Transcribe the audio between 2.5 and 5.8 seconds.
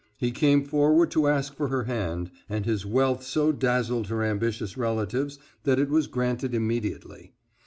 his wealth so dazzled her ambitious relatives that